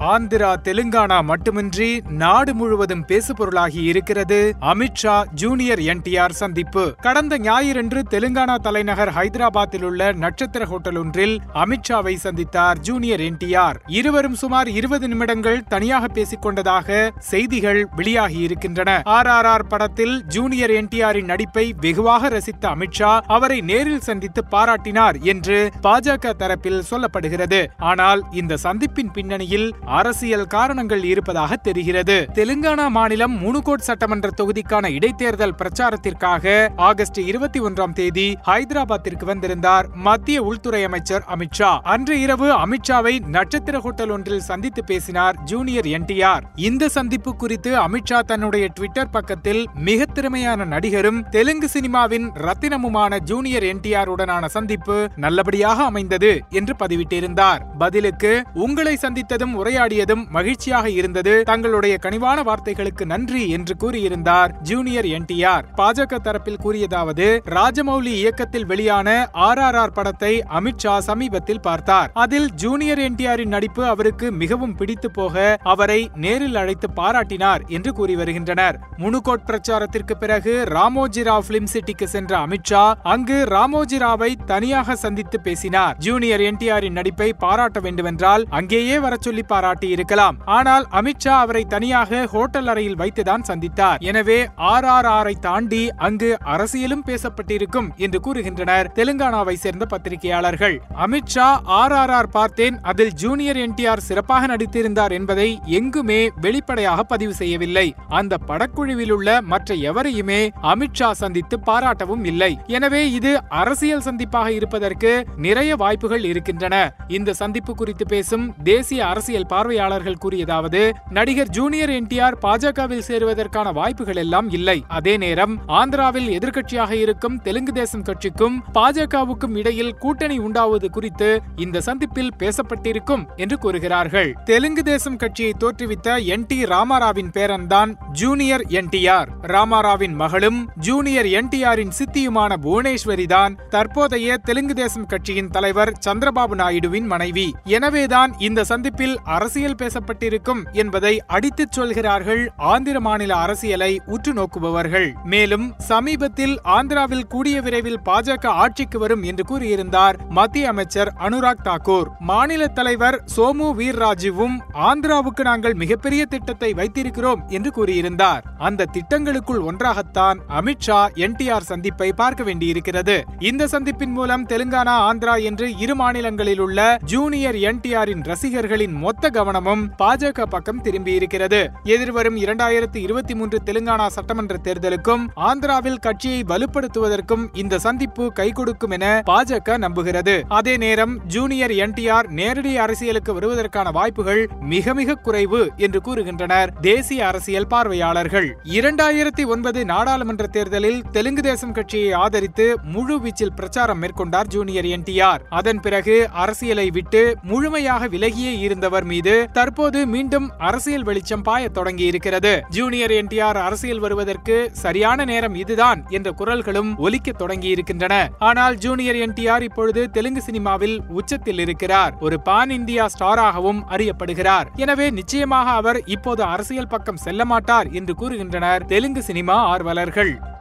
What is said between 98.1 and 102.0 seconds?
கூறுகின்றனர் தெலுங்கானாவை சேர்ந்த பத்திரிகையாளர்கள். அமித்ஷா ஆர்